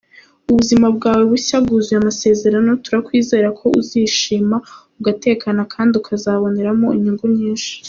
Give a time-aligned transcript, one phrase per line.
[0.49, 4.57] Ubuzima bwawe bushya bwuzuye amasezerano, turakwizeza ko uzishima
[4.99, 7.71] ugatekana kandi ukazaboneramo inyungu nyinshi.